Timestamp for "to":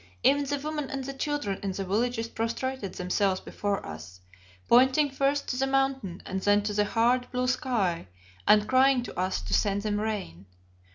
5.49-5.57, 6.63-6.73, 9.03-9.15, 9.43-9.53